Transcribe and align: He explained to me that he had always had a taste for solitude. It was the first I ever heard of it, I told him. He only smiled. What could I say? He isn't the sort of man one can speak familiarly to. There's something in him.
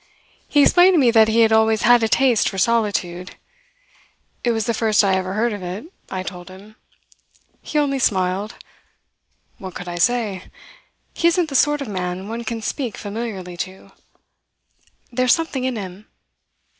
He 0.47 0.63
explained 0.63 0.95
to 0.95 0.97
me 0.97 1.11
that 1.11 1.27
he 1.27 1.41
had 1.41 1.51
always 1.51 1.83
had 1.83 2.01
a 2.01 2.07
taste 2.09 2.49
for 2.49 2.57
solitude. 2.57 3.35
It 4.43 4.49
was 4.51 4.65
the 4.65 4.73
first 4.73 5.03
I 5.03 5.13
ever 5.13 5.33
heard 5.33 5.53
of 5.53 5.61
it, 5.61 5.93
I 6.09 6.23
told 6.23 6.49
him. 6.49 6.75
He 7.61 7.77
only 7.77 7.99
smiled. 7.99 8.55
What 9.59 9.75
could 9.75 9.87
I 9.87 9.99
say? 9.99 10.45
He 11.13 11.27
isn't 11.27 11.49
the 11.49 11.55
sort 11.55 11.81
of 11.81 11.87
man 11.87 12.27
one 12.27 12.43
can 12.45 12.63
speak 12.63 12.97
familiarly 12.97 13.57
to. 13.57 13.91
There's 15.11 15.33
something 15.35 15.65
in 15.65 15.75
him. 15.75 16.07